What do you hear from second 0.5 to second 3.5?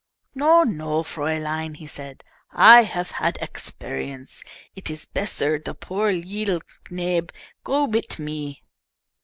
no, fraulein," he said. "I have had